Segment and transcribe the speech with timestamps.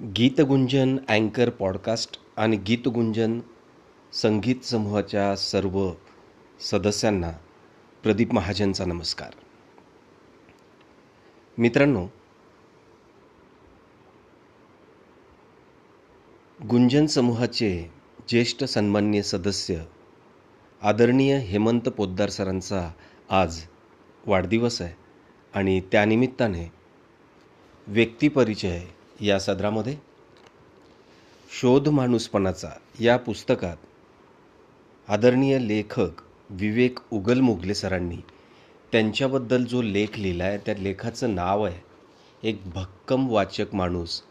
[0.00, 3.40] गीतगुंजन अँकर पॉडकास्ट आणि गीतगुंजन
[4.12, 5.92] संगीत समूहाच्या सर्व
[6.60, 7.30] सदस्यांना
[8.02, 9.30] प्रदीप महाजनचा नमस्कार.
[11.58, 12.06] मित्रांनो
[16.70, 17.90] गुंजन समूहाचे
[18.28, 19.82] ज्येष्ठ सन्मान्य सदस्य
[20.82, 22.92] आदरणीय हेमंत पोद्दार सरांचा
[23.30, 23.60] आज
[24.26, 24.94] वाढदिवस आहे
[25.54, 26.72] आणि त्यानिमित्ताने
[27.86, 28.80] व्यक्तिपरिचय
[29.20, 29.96] या सदरामध्ये
[31.50, 32.68] शोध माणूसपणाचा
[33.00, 33.76] या पुस्तकात
[35.08, 38.20] आदरणीय लेखक विवेक उगलमुगले सरांनी
[38.92, 44.22] त्यांच्याबद्दल जो लेख लिहिला आहे त्या लेखाचं नाव आहे एक भक्कम वाचक माणूस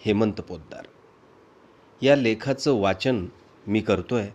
[0.00, 0.86] हेमंत पोद्दार
[2.02, 3.26] या लेखाचं वाचन
[3.66, 4.30] मी करतो आहे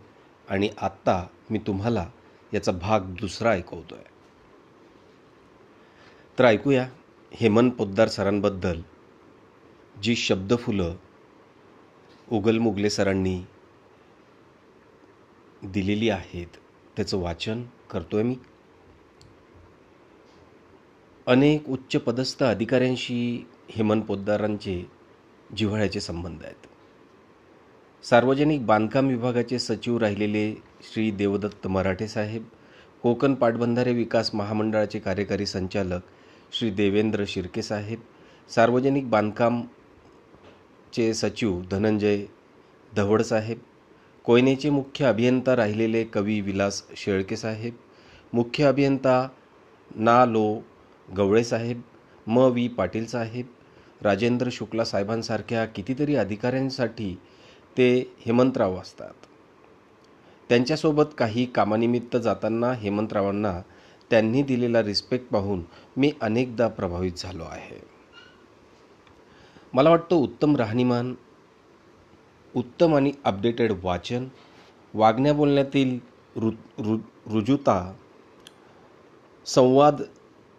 [0.48, 2.06] आणि आत्ता मी तुम्हाला
[2.52, 4.12] याचा भाग दुसरा ऐकवतो आहे
[6.38, 6.86] तर ऐकूया
[7.32, 8.80] हेमंत पोद्दार सरांबद्दल
[9.96, 10.94] जी शब्दफुलं
[12.28, 13.40] उगल मुगले सरांनी
[15.62, 16.56] दिलेली आहेत
[16.96, 18.36] त्याचं वाचन करतोय मी.
[21.26, 24.84] अनेक उच्च पदस्थ अधिकाऱ्यांशी हेमंत पोद्दारांचे
[25.56, 26.66] जिव्हाळ्याचे संबंध आहेत.
[28.04, 30.54] सार्वजनिक बांधकाम विभागाचे सचिव राहिलेले
[30.92, 32.44] श्री देवदत्त मराठे साहेब
[33.02, 36.02] कोकण पाटबंधारे विकास महामंडळाचे कार्यकारी संचालक
[36.52, 38.00] श्री देवेंद्र शिर्के साहेब
[38.50, 39.62] सार्वजनिक बांधकाम
[40.94, 42.24] चे सचिव धनंजय
[42.96, 43.58] धवडसाहेब
[44.24, 47.74] कोयनेचे मुख्य अभियंता राहिलेले कवी विलास शेळके साहेब
[48.32, 49.28] मुख्य अभियंता
[49.96, 50.62] ना लो
[51.16, 51.80] गवळेसाहेब
[52.26, 53.46] म वी पाटील साहेब
[54.02, 57.18] राजेंद्र शुक्ला साहेबांसारख्या कितीतरी अधिकाऱ्यांसाठी
[57.76, 59.12] ते हेमंतराव असतात.
[60.48, 63.60] त्यांच्यासोबत काही कामानिमित्त जाताना हेमंतरावांना
[64.10, 65.62] त्यांनी दिलेला रिस्पेक्ट पाहून
[65.96, 67.93] मी अनेकदा प्रभावित झालो आहे.
[69.74, 71.14] मला वाटतं उत्तम राहणीमान
[72.54, 74.28] उत्तम आणि अपडेटेड वाचन
[74.94, 75.98] वागण्या बोलण्यातील
[76.36, 76.96] रु रु
[77.30, 77.94] रुजुता
[79.46, 80.02] संवाद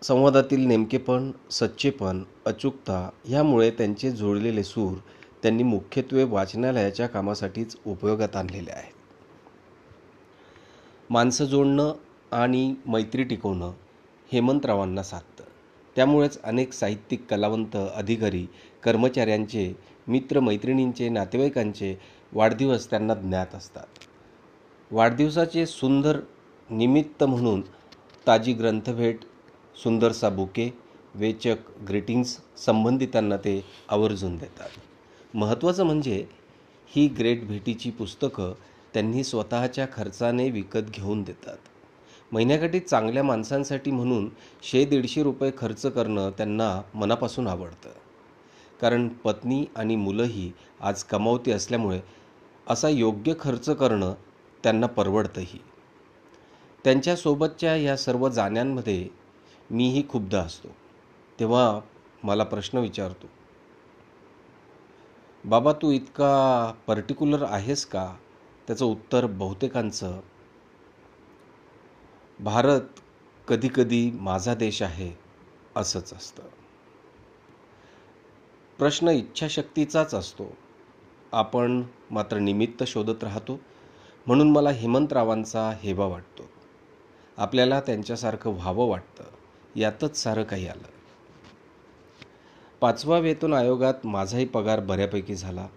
[0.01, 4.97] संवादातील नेमकेपण सच्चेपण अचूकता ह्यामुळे त्यांचे जोडलेले सूर
[5.41, 8.93] त्यांनी मुख्यत्वे वाचनालयाच्या कामासाठीच उपयोगात आणलेले आहेत.
[11.09, 11.93] माणसं जोडणं
[12.31, 13.71] आणि मैत्री टिकवणं
[14.31, 15.43] हेमंतरावांना साधतं.
[15.95, 18.45] त्यामुळेच अनेक साहित्यिक कलावंत अधिकारी
[18.83, 19.73] कर्मचाऱ्यांचे
[20.07, 21.95] मित्रमैत्रिणींचे नातेवाईकांचे
[22.33, 23.85] वाढदिवस त्यांना ज्ञात असतात.
[24.91, 26.19] वाढदिवसाचे सुंदर
[26.69, 27.61] निमित्त म्हणून
[28.27, 29.19] ताजी ग्रंथभेट
[29.83, 30.69] सुंदरसा बुके
[31.15, 31.57] वेचक
[31.89, 34.69] ग्रीटिंग्स संबंधितांना ते आवर्जून देतात.
[35.33, 36.25] महत्त्वाचं म्हणजे
[36.91, 38.53] ही ग्रेट भेटीची पुस्तकं
[38.93, 41.57] त्यांनी स्वतःच्या खर्चाने विकत घेऊन देतात.
[42.31, 44.29] महिन्याकाठी चांगल्या माणसांसाठी म्हणून
[44.63, 47.89] शे दीडशे रुपये खर्च करणं त्यांना मनापासून आवडतं.
[48.81, 51.99] कारण पत्नी आणि मुलंही आज कमावती असल्यामुळे
[52.67, 54.13] असा योग्य खर्च करणं
[54.63, 55.59] त्यांना परवडतंही.
[56.83, 59.07] त्यांच्यासोबतच्या या सर्व जाण्यांमध्ये
[59.71, 60.67] मीही खुब्ध असतो.
[61.39, 61.79] तेव्हा
[62.23, 63.27] मला प्रश्न विचारतो
[65.45, 68.15] बाबा तू इतका पर्टिक्युलर आहेस का?
[68.67, 70.19] त्याचं उत्तर बहुतेकांचं
[72.39, 72.81] भारत
[73.47, 75.11] कधीकधी माझा देश आहे
[75.75, 76.43] असंच असतं.
[78.77, 80.57] प्रश्न इच्छाशक्तीचाच असतो.
[81.31, 83.59] आपण मात्र निमित्त शोधत राहतो
[84.27, 86.43] म्हणून मला हेमंतरावांचा हेवा वाटतो.
[87.37, 89.23] आपल्याला त्यांच्यासारखं व्हावं वाटतं
[89.75, 90.87] यातच सारं काही आलं.
[92.81, 95.67] पाचवा वेतन आयोगात माझाही पगार बऱ्यापैकी झाला.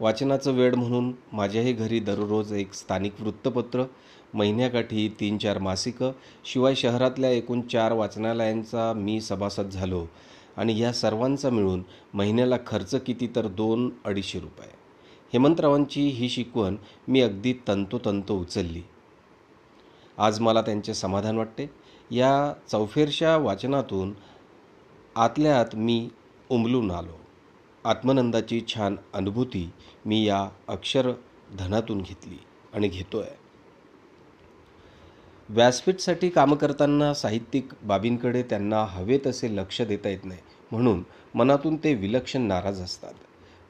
[0.00, 3.84] वाचनाचं वेळ म्हणून माझ्याही घरी दररोज एक स्थानिक वृत्तपत्र
[4.34, 6.12] महिन्याकाठी तीन चार मासिकं.
[6.44, 10.06] शिवाय शहरातल्या एकूण चार वाचनालयांचा मी सभासद झालो
[10.56, 11.82] आणि या सर्वांचा मिळून
[12.14, 14.72] महिन्याला खर्च किती तर दोन अडीचशे रुपये.
[15.32, 16.76] हेमंतरावांची ही शिकवण
[17.08, 18.82] मी अगदी तंतोतंत उचलली.
[20.18, 21.70] आज मला त्यांचे समाधान वाटते.
[22.10, 24.14] या चौफेरशा वाचनातून
[25.16, 26.08] आतल्या आत मी
[26.48, 27.20] उमलून आलो.
[27.84, 29.70] आत्मनंदाची छान अनुभूती
[30.06, 32.38] मी या अक्षरधनातून घेतली
[32.74, 33.43] आणि घेतो आहे
[35.48, 40.40] व्यासपीठसाठी कामं करताना साहित्यिक बाबींकडे त्यांना हवे तसे लक्ष देता येत नाही.
[40.72, 41.04] म्हणून
[41.34, 43.12] मनातून ते विलक्षण नाराज असतात.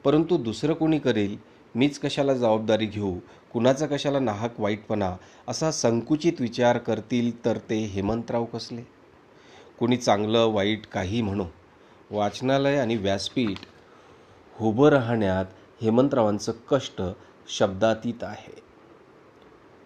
[0.03, 1.37] परंतु दुसरं कोणी करेल?
[1.75, 3.19] मीच कशाला जबाबदारी घेऊ?
[3.53, 5.15] कुणाचा कशाला नाहक वाईटपणा?
[5.47, 8.81] असा संकुचित विचार करतील तर ते हेमंतराव कसले?
[9.79, 11.45] कुणी चांगलं वाईट काही म्हणो.
[12.11, 13.57] वाचनालय आणि व्यासपीठ
[14.61, 15.45] उभं राहण्यात
[15.81, 17.01] हेमंतरावांचं कष्ट
[17.47, 18.64] शब्दातीत आहे.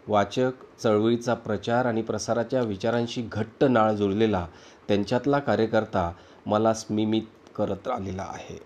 [0.07, 0.51] वाचक
[0.83, 4.47] चळवळीचा प्रचार आणि प्रसाराच्या विचारांशी घट्ट नाळ जुळलेला
[4.87, 6.11] त्यांच्यातला कार्यकर्ता
[6.45, 7.21] मला स्मिमित
[7.55, 8.57] करत आलेला आहे.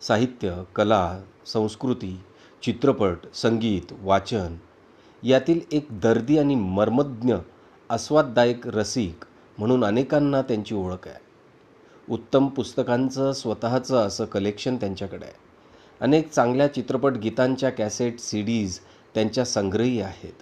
[0.00, 2.20] साहित्य कला संस्कृती
[2.62, 4.56] चित्रपट संगीत वाचन
[5.22, 7.34] यातील एक दर्दी आणि मर्मज्ञ
[7.90, 9.24] आस्वाददायक रसिक
[9.58, 11.20] म्हणून अनेकांना त्यांची ओळख आहे.
[12.08, 15.34] उत्तम पुस्तकांचं स्वतःचं असं कलेक्शन त्यांच्याकडे आहे.
[16.00, 18.78] अनेक चांगल्या चित्रपट गीतांच्या कॅसेट सी डीज
[19.14, 20.32] त्यांच्या संग्रही आहेत.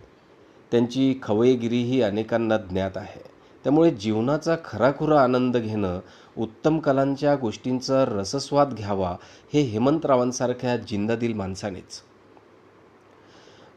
[0.70, 3.30] त्यांची खवयगिरीही अनेकांना ज्ञात आहे.
[3.64, 6.00] त्यामुळे जीवनाचा खराखुरा आनंद घेणं
[6.38, 9.16] उत्तम कलांच्या गोष्टींचा रसस्वाद घ्यावा
[9.54, 12.02] हे हेमंतरावांसारख्या जिंदादिल माणसानेच.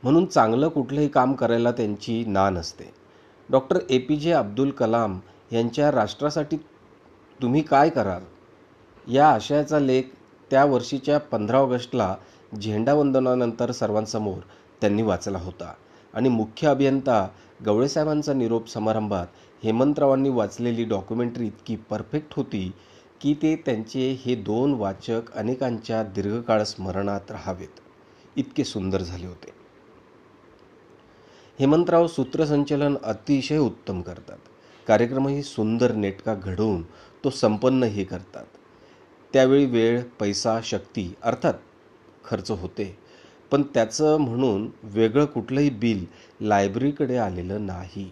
[0.03, 2.93] म्हणून चांगलं कुठलंही काम करायला त्यांची ना नसते.
[3.49, 3.97] Doctor A.
[3.97, 4.15] P.
[4.15, 4.31] J.
[4.31, 5.19] Abdul Kalam
[5.51, 6.57] यांच्या राष्ट्रासाठी
[7.41, 8.21] तुम्ही काय कराल?
[9.11, 10.03] या आशयाचा लेख
[10.51, 12.15] त्या वर्षीच्या पंधरा ऑगस्टला
[12.61, 14.39] झेंडावंदनानंतर सर्वांसमोर
[14.83, 15.74] त्यांनी वाचला होता.
[16.13, 17.27] आणि मुख्य अभियंता
[17.65, 19.27] गवळेसाहेबांचा निरोप समारंभात
[19.63, 22.71] हेमंतरावांनी वाचलेली डॉक्युमेंटरी इतकी परफेक्ट होती
[23.21, 27.80] की ते त्यांचे हे दोन वाचक अनेकांच्या दीर्घकाळ स्मरणात राहावेत.
[28.35, 29.51] इतके सुंदर झाले होते.
[31.59, 34.38] हेमंतराव सूत्रसंचलन अतिशय उत्तम करतात.
[34.88, 36.81] कार्यक्रमही सुंदर नेटका घडवून
[37.24, 38.45] तो संपन्नही करतात.
[39.33, 41.53] त्यावेळी वेळ पैसा शक्ती अर्थात
[42.25, 43.02] खर्च होते.
[43.53, 46.05] पण त्याचं म्हणून वेगळं कुठलंही बिल
[46.41, 48.11] लायब्ररीकडे आलेलं नाही.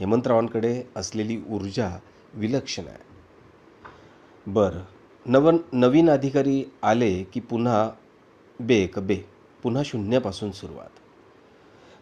[0.00, 1.98] हेमंतरावांकडे असलेली ऊर्जा
[2.34, 3.04] विलक्षण आहे.
[4.46, 4.80] बरं
[5.26, 7.90] नव नवीन अधिकारी आले की पुन्हा
[8.60, 9.18] बे कबे
[9.62, 10.98] पुन्हा शून्यापासून सुरुवात.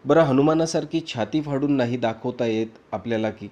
[0.05, 3.49] बरं हनुमानासारखी छाती फाडून नाही दाखवता येत आपल्याला की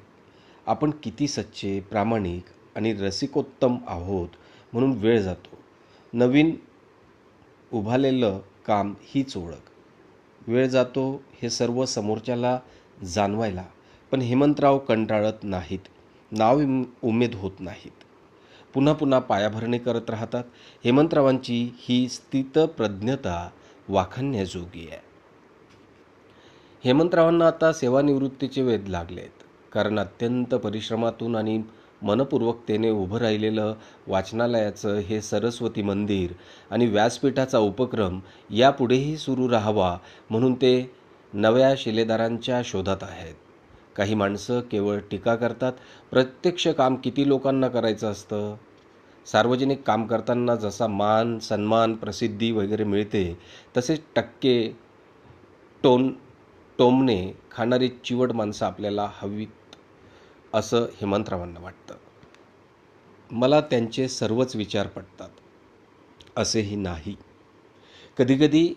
[0.66, 2.44] आपण किती सच्चे प्रामाणिक
[2.75, 4.30] आणि रसिकोत्तम आहोत
[4.74, 5.57] म्हणून वेळ जातो.
[6.13, 6.56] नवीन
[7.74, 9.70] उभालेलं काम हीच ओळख.
[10.48, 12.60] वेळ जातो हे सर्व समोरच्याला
[13.04, 13.64] जाणवायला
[14.12, 15.80] पण हेमंतराव कंटाळत नाहीत.
[16.32, 16.62] नाव
[17.02, 18.04] उमेद होत नाहीत.
[18.74, 20.44] पुन्हा पुन्हा पायाभरणी करत राहतात.
[20.86, 23.50] हेमंतरावांची ही स्थितप्रज्ञता
[23.90, 25.16] वाखण्याजोगी आहे.
[26.84, 31.62] हेमंतरावांना आता सेवानिवृत्तीचे वेध लागले आहेत कारण अत्यंत परिश्रमातून आणि
[32.06, 33.74] मनपूर्वकतेने उभं राहिलेलं
[34.07, 36.34] वाचनालयाचं हे सरस्वती मंदिर
[36.72, 38.19] आणि व्यासपीठाचा उपक्रम
[38.50, 39.98] यापुढेही सुरू राहावा
[40.30, 40.92] म्हणून ते
[41.34, 43.34] नव्या शिलेदारांच्या शोधात आहेत.
[43.96, 45.74] काही माणसं केवळ टीका करतात
[46.12, 48.56] प्रत्यक्ष काम किती लोकांना करायचं असतं?
[49.25, 53.38] सार्वजनिक काम करताना जसा मान सन्मान प्रसिद्धी वगैरे मिळते
[53.78, 54.57] तसेच टक्के
[55.84, 56.10] टोन
[56.80, 59.46] टोमणे खाणारी चिवट माणसं आपल्याला हवी
[60.56, 61.96] असं हेमंतरावांना वाटतं.
[63.31, 65.30] मला त्यांचे सर्वच विचार पडतात
[66.38, 67.16] असेही नाही.
[68.18, 68.74] कधीकधी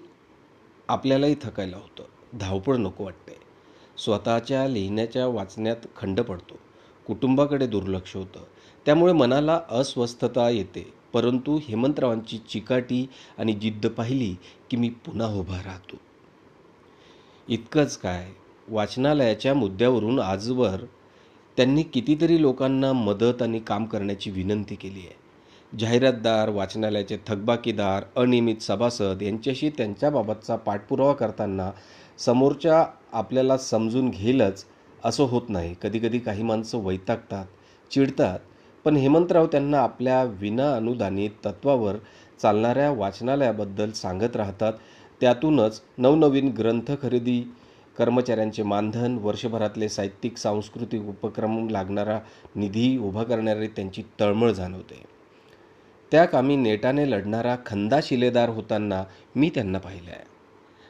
[0.89, 2.03] आपल्यालाही थकायला होतं.
[2.39, 3.37] धावपळ नको वाटते.
[3.99, 6.55] स्वतःच्या लिहिण्याच्या वाचण्यात खंड पडतो.
[7.07, 8.45] कुटुंबाकडे दुर्लक्ष होतं.
[8.87, 10.93] त्यामुळे मनाला अस्वस्थता येते.
[11.13, 13.09] परंतु हेमंतरावांची चिकाटी
[13.39, 14.37] आणि जिद्द पाहिली
[14.71, 15.97] की मी पुन्हा उभा राहतो.
[17.49, 18.33] इतकंच काय.
[18.69, 20.85] वाचनालयाच्या मुद्द्यावरून आजवर
[21.59, 25.79] त्यांनी कितीतरी लोकांना मदत आणि काम करण्याची विनंती केली आहे.
[25.79, 31.71] जाहिरातदार वाचनालयाचे थकबाकीदार अनियमित सभासद यांच्याशी त्यांच्याबाबतचा पाठपुरावा करताना
[32.19, 34.65] समोरच्या आपल्याला समजून घेईलच
[35.05, 35.75] असं होत नाही.
[35.83, 37.47] कधीकधी काही माणसं वैतागतात
[37.91, 38.39] चिडतात
[38.85, 41.97] पण हेमंतराव त्यांना आपल्या विना अनुदानित तत्वावर
[42.43, 44.73] चालणाऱ्या वाचनालयाबद्दल सांगत राहतात.
[45.21, 47.43] त्यातूनच नवनवीन ग्रंथ खरेदी
[47.99, 52.19] कर्मचाऱ्यांचे मानधन वर्षभरातले साहित्यिक सांस्कृतिक उपक्रम लागणारा
[52.57, 55.03] निधी उभा करणारी त्यांची तळमळ जाणवते.
[56.13, 59.03] त्या कामी नेटाने लढणारा खंदा शिलेदार होताना
[59.37, 60.27] मी त्यांना पाहिलं आहे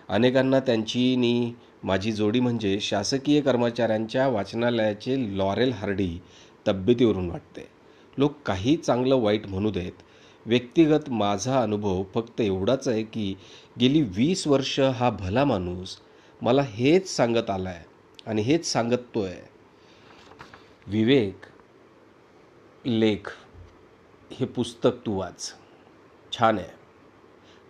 [0.08, 6.18] अनेकांना त्यांची नी माझी जोडी म्हणजे शासकीय कर्मचाऱ्यांच्या वाचनालयाचे लॉरेल हार्डी
[6.66, 7.66] तब्येतीवरून वाटते.
[8.18, 10.02] लोक काही चांगलं वाईट म्हणू देत.
[10.46, 13.34] व्यक्तिगत माझा अनुभव फक्त एवढाच आहे की
[13.80, 15.96] गेली वीस वर्ष हा भला माणूस
[16.42, 17.84] मला हेच सांगत आला आहे
[18.26, 19.48] आणि हेच सांगतो आहे
[20.86, 21.40] विवेक
[22.86, 23.28] लेख
[24.30, 25.54] हे पुस्तक तू वाच.
[26.32, 26.68] छान आहे.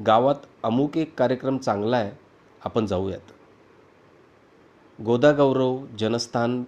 [0.07, 2.11] गावात अमुक एक कार्यक्रम चांगला आहे
[2.65, 3.33] आपण जाऊयात.
[5.03, 6.65] गोदागौरव जनस्थान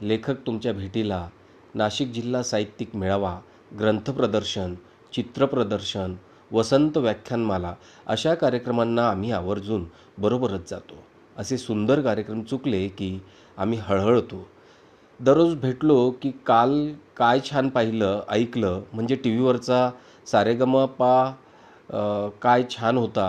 [0.00, 1.28] लेखक तुमच्या भेटीला
[1.74, 3.40] नाशिक जिल्हा साहित्यिक मेळावा
[3.78, 4.74] ग्रंथप्रदर्शन
[5.12, 6.14] चित्रप्रदर्शन
[6.52, 7.74] वसंत व्याख्यानमाला
[8.06, 9.86] अशा कार्यक्रमांना आम्ही आवर्जून
[10.18, 11.15] बरोबरच जातो.
[11.36, 13.18] असे सुंदर कार्यक्रम चुकले की
[13.58, 14.46] आम्ही हळहळतो.
[15.20, 16.72] दररोज भेटलो की काल
[17.16, 19.90] काय छान पाहिलं ऐकलं म्हणजे टी व्हीवरचा
[20.26, 21.30] सारेगमपा
[22.42, 23.28] काय छान होता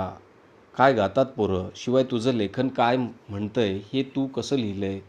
[0.75, 4.99] काय गातात पोरं शिवाय तुझं लेखन काय म्हणतं आहे हे तू कसं लिहिलं आहे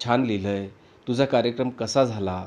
[0.00, 0.68] छान लिहिलं आहे
[1.06, 2.44] तुझा कार्यक्रम कसा झाला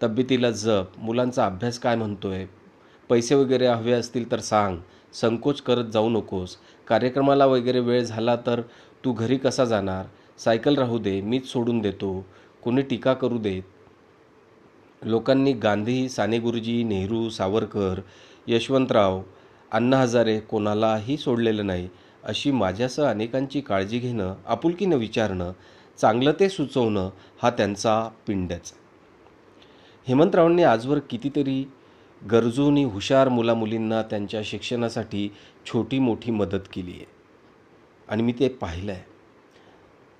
[0.00, 2.46] तब्येतीला जप मुलांचा अभ्यास काय म्हणतो आहे
[3.10, 4.76] पैसे वगैरे हवे असतील तर सांग
[5.12, 6.56] संकोच करत जाऊ नकोस.
[6.86, 8.60] कार्यक्रमाला वगैरे वेळ झाला तर
[9.04, 10.04] तू घरी कसा जाणार?
[10.38, 12.26] सायकल राहू दे मीच सोडून देतो.
[12.62, 13.62] कोणी टीका करू देत?
[15.02, 18.00] लोकांनी गांधी साने गुरुजी नेहरू सावरकर
[18.46, 19.22] यशवंतराव
[19.72, 21.88] अण्णा हजारे कोणालाही सोडलेलं नाही.
[22.24, 25.52] अशी माझ्यासह अनेकांची काळजी घेणं आपुलकीनं विचारणं
[25.98, 27.10] चांगलं ते सुचवणं
[27.42, 28.72] हा त्यांचा पिंडच.
[30.08, 31.64] हेमंतरावांनी आजवर कितीतरी
[32.30, 35.32] गरजूनी हुशार मुलामुलींना त्यांच्या शिक्षणासाठी
[35.66, 37.04] छोटी मोठी मदत केली आहे.
[38.08, 39.02] आणि मी ते पाहिलं आहे.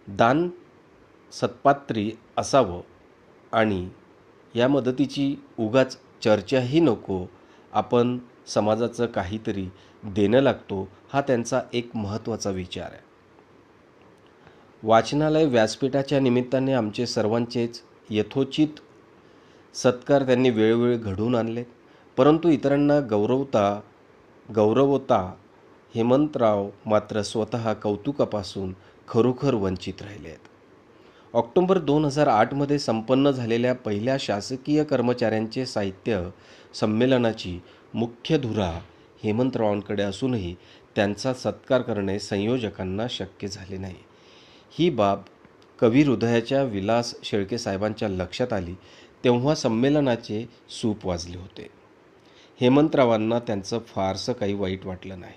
[0.08, 0.48] दान
[1.32, 2.80] सत्पात्री असावं
[3.52, 3.88] आणि
[4.54, 7.26] या मदतीची उगाच चर्चाही नको
[7.72, 9.68] आपण समाजाचं काहीतरी
[10.04, 13.08] देणं लागतो हा त्यांचा एक महत्त्वाचा विचार आहे.
[14.82, 18.68] वाचनालय व्यासपीठाच्या निमित्ताने आमचे सर्वांचेच यथोचित
[19.74, 21.64] सत्कार त्यांनी वेळोवेळी घडवून आणले
[22.18, 23.80] परंतु इतरांना गौरवता
[24.54, 25.34] गौरवता
[25.94, 28.74] हेमंतराव मात्र स्वतः कौतुकापासून
[29.08, 30.38] खरोखर वंचित राहिले आहेत.
[31.34, 36.28] ऑक्टोंबर दोन हजार आठमध्ये संपन्न झालेल्या पहिल्या शासकीय कर्मचाऱ्यांचे साहित्य
[36.74, 37.58] संमेलनाची
[37.94, 38.70] मुख्य धुरा
[39.22, 40.54] हेमंतरावांकडे असूनही
[40.96, 43.96] त्यांचा सत्कार करणे संयोजकांना शक्य झाले नाही.
[44.70, 45.22] ही बाब
[45.78, 48.74] कवी हृदयाच्या विलास शेळके साहेबांच्या लक्षात आली
[49.24, 51.77] तेव्हा संमेलनाचे सूप वाजले होते.
[52.60, 55.32] हेमंतरावांना त्यांचं फारसं काही वाईट वाटलं नाही.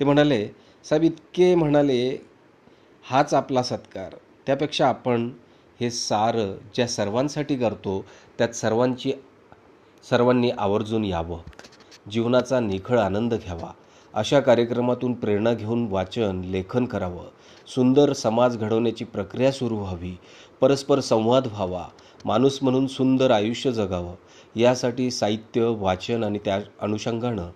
[0.00, 0.48] ते म्हणाले
[0.84, 2.26] साहेब इतके म्हणाले
[3.10, 4.16] हाच आपला सत्कार.
[4.46, 5.30] त्यापेक्षा आपण
[5.80, 8.04] हे सारं ज्या सर्वांसाठी करतो
[8.38, 9.12] त्यात सर्वांची
[10.10, 11.38] सर्वांनी आवर्जून यावं.
[12.10, 13.72] जीवनाचा निखळ आनंद घ्यावा.
[14.14, 17.24] अशा कार्यक्रमातून प्रेरणा घेऊन वाचन लेखन करावं.
[17.66, 20.18] सुंदर समाज घडवण्याची प्रक्रिया सुरू व्हावी.
[20.60, 21.88] परस्पर संवाद व्हावा.
[22.24, 24.14] माणूस म्हणून सुंदर आयुष्य जगावं.
[24.56, 27.50] यासाठी साहित्य वाचन आणि त्या अनुषंगानं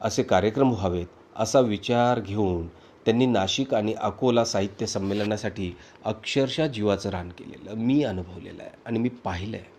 [0.00, 2.66] असे कार्यक्रम व्हावेत असा विचार घेऊन
[3.06, 5.72] त्यांनी नाशिक आणि अकोला साहित्य संमेलनासाठी
[6.04, 7.74] अक्षरशः जीवाचं रान केलेलं.
[7.74, 9.78] मी अनुभवलेलं आहे आणि मी पाहिलं आहे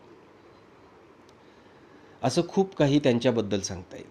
[2.23, 4.09] असं खूप काही त्यांच्याबद्दल सांगता येईल.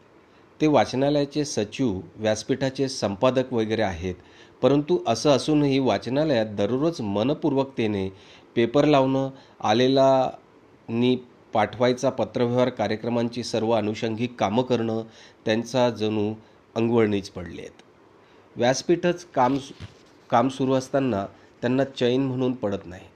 [0.60, 4.14] ते वाचनालयाचे सचिव व्यासपीठाचे संपादक वगैरे आहेत
[4.62, 8.08] परंतु असं असूनही वाचनालयात दररोज मनपूर्वकतेने
[8.54, 10.30] पेपर लावणं आलेला
[10.88, 11.16] नी
[11.54, 15.02] पाठवायचा पत्रव्यवहार कार्यक्रमांची सर्व अनुषंगिक कामं करणं
[15.44, 16.34] त्यांचा जणू
[16.74, 17.82] अंगवळणीच पडले आहेत.
[18.56, 19.58] व्यासपीठच काम
[20.30, 21.26] काम सुरू असताना
[21.62, 23.06] त्यांना चैन म्हणून पडत नाही.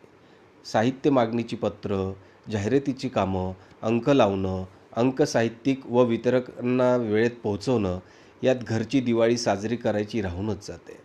[0.64, 2.12] साहित्य मागणीची पत्र
[2.50, 4.64] जाहिरातीची कामं अंक लावणं
[4.96, 7.98] अंक साहित्यिक व वितरकांना वेळेत पोहोचवणं
[8.42, 10.98] यात घरची दिवाळी साजरी करायची राहूनच जाते.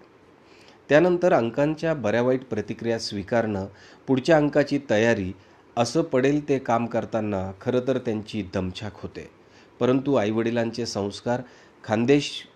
[0.90, 3.66] त्यानंतर अंकांच्या बऱ्या वाईट प्रतिक्रिया स्वीकारणं
[4.08, 5.32] पुढच्या अंकाची तयारी
[5.78, 9.30] असं पडेल ते काम करताना खरं तर त्यांची दमछाक होते.
[9.80, 11.42] परंतु आईवडिलांचे संस्कार
[11.84, 12.48] खानदेश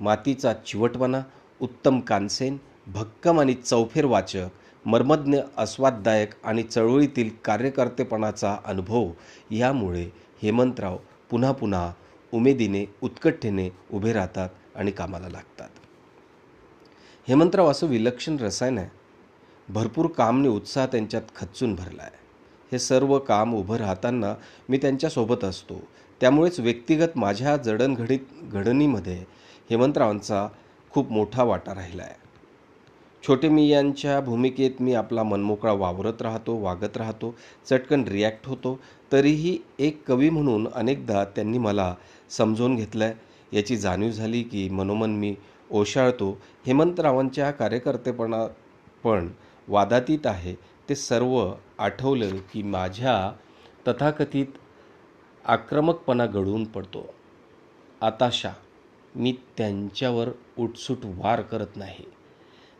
[0.00, 1.20] मातीचा चिवटपणा
[1.60, 4.46] उत्तम कानसेन भक्कम आणि चौफेर वाचक
[4.84, 9.10] मर्मज्ञ आस्वाददायक आणि चळवळीतील कार्यकर्तेपणाचा अनुभव
[9.50, 10.10] यामुळे
[10.42, 10.98] हेमंतराव
[11.30, 11.92] पुन्हा पुन्हा
[12.32, 15.68] उमेदीने उत्कटतेने उभे राहतात आणि कामाला लागतात.
[17.28, 19.03] हेमंतराव असं विलक्षण रसायन आहे.
[19.68, 22.22] भरपूर कामने उत्साह त्यांच्यात खच्चून भरला आहे
[22.72, 24.34] हे सर्व काम उभं राहताना
[24.68, 25.80] मी त्यांच्यासोबत असतो.
[26.20, 29.16] त्यामुळेच व्यक्तिगत माझ्या जडणघडीत घडणीमध्ये
[29.70, 30.46] हेमंतरावांचा
[30.90, 32.22] खूप मोठा वाटा राहिला आहे
[33.22, 37.34] छोटे मी यांच्या भूमिकेत मी आपला मनमोकळा वावरत राहतो वागत राहतो
[37.70, 38.78] चटकन रिॲक्ट होतो.
[39.12, 41.94] तरीही एक कवी म्हणून अनेकदा त्यांनी मला
[42.30, 45.34] समजून घेतलं आहे याची जाणीव झाली की मनोमन मी
[45.70, 46.30] ओशाळतो.
[46.66, 48.46] हेमंतरावांच्या कार्यकर्तेपणा
[49.04, 49.28] पण
[49.68, 50.54] वादातीत आहे
[50.88, 53.32] ते सर्व आठवलं की माझ्या
[53.88, 54.46] तथाकथित
[55.44, 57.14] आक्रमकपणा घडवून पडतो.
[58.00, 58.50] आताशा
[59.16, 60.28] मी त्यांच्यावर
[60.58, 62.04] उठसूट वार करत नाही.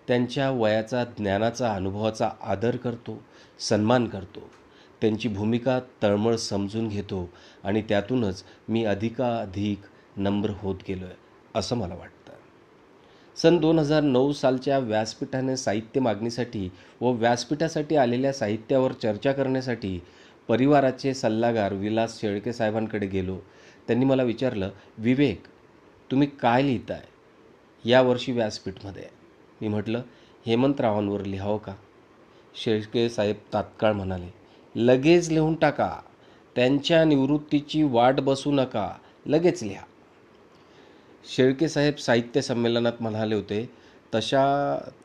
[0.08, 3.22] त्यांच्या वयाचा ज्ञानाचा अनुभवाचा आदर करतो
[3.58, 4.50] सन्मान करतो.
[5.00, 7.30] त्यांची भूमिका तळमळ समजून घेतो
[7.64, 9.82] आणि त्यातूनच मी अधिकाधिक
[10.16, 11.14] नम्र होत गेलो आहे
[11.54, 12.23] असं मला वाटतं.
[13.36, 20.00] सन दोन हजार नऊ सालच्या व्यासपीठाने साहित्य मागणीसाठी व व्यासपीठासाठी आलेल्या साहित्यावर चर्चा करण्यासाठी
[20.48, 23.38] परिवाराचे सल्लागार विलास शेळके साहेबांकडे गेलो.
[23.86, 25.42] त्यांनी मला विचारलं विवेक
[26.10, 27.00] तुम्ही काय लिहिताय
[27.84, 29.04] यावर्षी व्यासपीठमध्ये?
[29.60, 30.02] मी म्हटलं
[30.46, 31.74] हेमंतरावांवर लिहावं का?
[32.54, 34.28] शेळके साहेब तात्काळ म्हणाले
[34.76, 36.00] लगेच लिहून टाका.
[36.56, 38.90] त्यांच्या निवृत्तीची वाट बसू नका.
[39.26, 39.84] लगेच लिहा.
[41.26, 43.68] शेळके साहेब साहित्य संमेलनात म्हणाले होते
[44.14, 44.44] तशा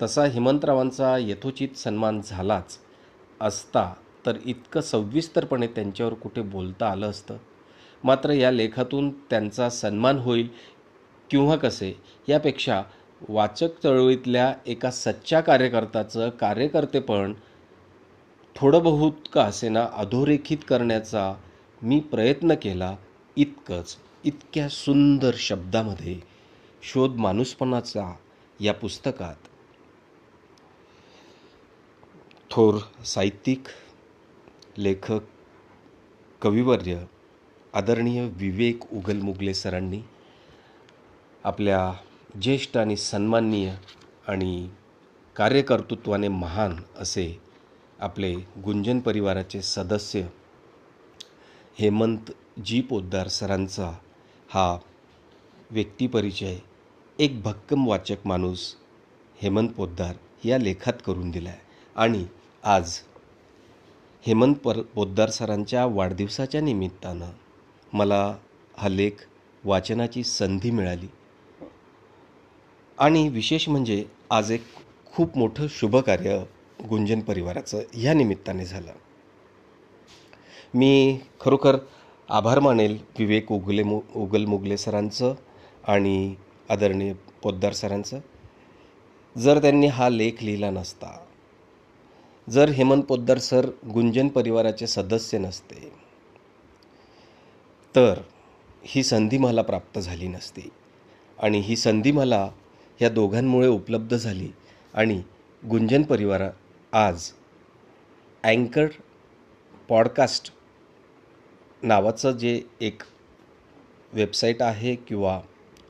[0.01, 2.77] तसा हेमंतरावांचा यथोचित सन्मान झालाच
[3.41, 3.93] असता
[4.25, 7.37] तर इतकं सविस्तरपणे त्यांच्यावर कुठे बोलता आलं असतं?
[8.03, 10.47] मात्र या लेखातून त्यांचा सन्मान होईल
[11.29, 11.93] किंवा कसे?
[12.27, 12.81] यापेक्षा
[13.29, 17.33] वाचक चळवळीतल्या एका सच्च्या कार्यकर्त्याचं कार्यकर्तेपण
[18.55, 21.33] थोडं बहुत का असेना अधोरेखित करण्याचा
[21.81, 22.95] मी प्रयत्न केला
[23.37, 23.97] इतकंच.
[24.25, 26.19] इतक्या सुंदर शब्दामध्ये
[26.83, 28.11] शोध माणूसपणाचा
[28.59, 29.47] या पुस्तकात
[32.51, 33.67] थोर साहित्यिक
[34.77, 35.23] लेखक
[36.41, 36.97] कविवर्य
[37.73, 40.01] आदरणीय विवेक उगलमुगले सरांनी
[41.43, 41.79] आपल्या
[42.41, 43.73] ज्येष्ठ आणि सन्माननीय
[44.27, 44.67] आणि
[45.35, 47.27] कार्यकर्तृत्वाने महान असे
[47.99, 48.33] आपले
[48.63, 50.27] गुंजन परिवाराचे सदस्य
[51.77, 52.31] हेमंत
[52.63, 53.91] जी पोद्दार सरांचा
[54.51, 54.77] हा
[55.71, 56.57] व्यक्तिपरिचय
[57.19, 58.75] एक भक्कम वाचक माणूस
[59.41, 60.13] हेमंत पोद्दार
[60.45, 61.59] या लेखात करून दिला आहे
[61.95, 62.25] आणि
[62.63, 62.99] आज
[64.25, 67.31] हेमंत पर पोद्दार सरांच्या वाढदिवसाच्या निमित्तानं
[67.93, 68.35] मला
[68.77, 69.11] हा लेख
[69.65, 71.07] वाचनाची संधी मिळाली.
[72.97, 74.63] आणि विशेष म्हणजे आज एक
[75.05, 76.43] खूप मोठं शुभकार्य
[76.89, 78.91] गुंजन परिवाराचं ह्या निमित्ताने झालं.
[80.73, 81.77] मी खरोखर
[82.29, 85.33] आभार मानेल विवेक उगले मु उगल मुगले सरांचं
[85.87, 86.35] आणि
[86.69, 88.19] आदरणीय पोद्दार सरांचं.
[89.37, 91.25] जर त्यांनी हा लेख लिहिला नसता
[92.49, 95.93] जर हेमंत पोद्दार सर गुंजन परिवाराचे सदस्य नसते
[97.95, 98.19] तर
[98.83, 100.69] ही संधी मला प्राप्त झाली नसती
[101.39, 102.49] आणि ही संधी मला
[102.99, 104.49] ह्या दोघांमुळे उपलब्ध झाली
[104.93, 105.23] आणि
[105.69, 106.41] गुंजन परिवार
[106.93, 107.31] आज
[108.43, 108.87] अँकर
[109.89, 110.58] पॉडकास्ट
[111.83, 113.03] नावाचं जे एक
[114.13, 115.39] वेबसाईट आहे किंवा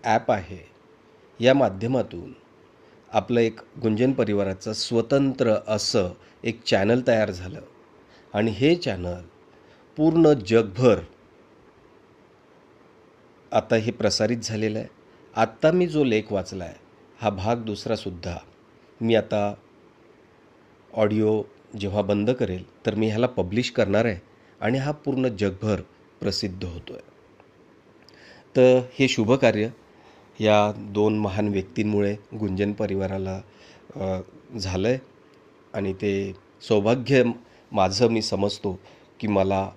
[0.04, 0.58] ॲप आहे
[1.40, 2.34] या माध्यमातून
[3.12, 6.12] आपलं एक गुंजन परिवाराचं स्वतंत्र असं
[6.44, 7.60] एक चॅनल तयार झालं.
[8.34, 9.22] आणि हे चॅनल
[9.98, 11.00] पूर्ण जगभर
[13.52, 14.88] आता हे प्रसारित झालेलं आहे.
[15.34, 16.76] आत्ता मी जो लेख वाचला आहे
[17.22, 18.38] हा भाग दुसरासुद्धा
[19.02, 19.54] मी आता
[20.94, 21.42] ऑडिओ
[21.80, 24.29] जेव्हा बंद करेल तर मी ह्याला पब्लिश करणार आहे.
[24.62, 25.82] आणि हा पूर्ण जगभर
[26.22, 27.08] प्रसिद्ध होतो आहे
[28.56, 29.70] तर हे शुभकार्य
[30.40, 33.40] या दोन महान व्यक्तींमुळे गुंजन परिवाराला
[34.58, 34.98] झालं आहे
[35.74, 37.24] आणि ते सौभाग्य
[37.72, 38.80] माझं मी समजतो
[39.20, 39.70] की मला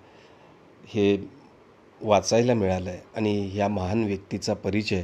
[0.88, 1.16] हे
[2.00, 5.02] वाचायला मिळालं आहे आणि ह्या महान व्यक्तीचा परिचय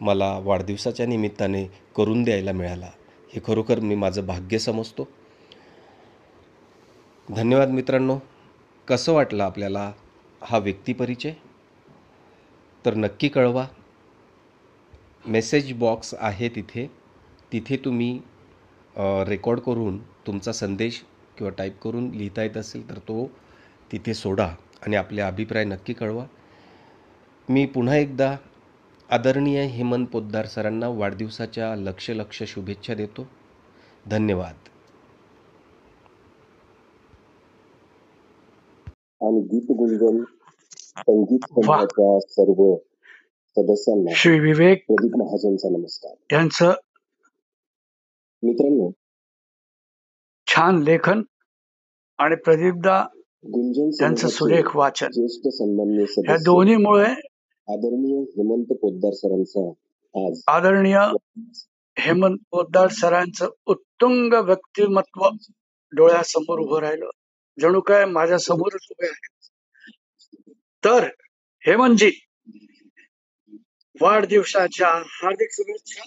[0.00, 1.64] मला वाढदिवसाच्या निमित्ताने
[1.96, 2.90] करून द्यायला मिळाला.
[3.34, 5.08] हे खरोखर मी माझं भाग्य समजतो.
[7.28, 8.18] धन्यवाद मित्रांनो.
[8.88, 9.90] कसं वाटलं आपल्याला
[10.42, 11.32] हा व्यक्तिपरिचय
[12.84, 13.66] तर नक्की कळवा.
[15.26, 16.86] मेसेज बॉक्स आहे तिथे.
[17.52, 18.18] तिथे तुम्ही
[19.28, 21.02] रेकॉर्ड करून तुमचा संदेश
[21.38, 23.24] किंवा टाईप करून लिहिता येत असेल तर तो
[23.92, 24.46] तिथे सोडा
[24.82, 26.24] आणि आपले अभिप्राय नक्की कळवा.
[27.48, 28.36] मी पुन्हा एकदा
[29.10, 33.26] आदरणीय हेमंत पोद्दार सरांना वाढदिवसाच्या लक्ष लक्ष शुभेच्छा देतो.
[34.06, 34.68] धन्यवाद
[39.20, 39.40] आणि
[40.10, 40.34] गीतगुंजन
[40.98, 42.76] संगीत संघाच्या सर्व
[43.56, 46.14] सदस्यांना श्री विवेक प्रदीप महाजनचा नमस्कार.
[46.32, 46.72] यांचं
[48.42, 48.90] मित्रांनो
[50.46, 51.22] छान लेखन
[52.18, 53.06] आणि प्रदीपदा
[53.44, 55.06] गुंजन त्यांचं सुरेख वाचन.
[55.06, 57.10] ज्येष्ठ सन्माननीय या दोन्हीमुळे
[57.68, 59.68] आदरणीय हेमंत पोद्दार सरांचा
[60.14, 60.98] आज आदरणीय
[61.98, 65.28] हेमंत पोद्दार सरांचं उत्तुंग व्यक्तिमत्व
[65.92, 67.10] डोळ्यासमोर उभं राहिलं.
[67.60, 69.37] जणू काय माझ्या समोरच उभे आहे
[70.88, 71.04] तर
[71.66, 72.10] हेमनजी
[72.46, 72.76] म्हणजे
[74.00, 76.02] वाढदिवसाच्या हार्दिक शुभेच्छा.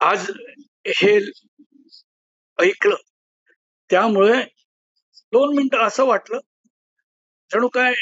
[0.00, 0.30] आज
[0.86, 1.18] हे
[2.58, 2.96] ऐकलं
[3.90, 4.44] त्यामुळे
[5.16, 6.38] दोन मिनिटं असं वाटलं
[7.52, 7.92] जणू काय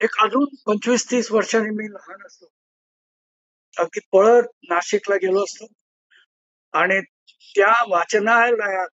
[0.00, 2.46] एक अजून पंचवीस तीस वर्षांनी मी लहान असतो.
[3.78, 5.66] अगदी पळत नाशिकला गेलो असतो.
[6.72, 7.00] आणि
[7.56, 8.88] त्या वाचनालयात